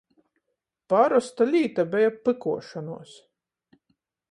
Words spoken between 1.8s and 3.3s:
beja pykuošonuos.